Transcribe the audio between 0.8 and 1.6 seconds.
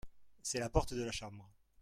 de la chambre.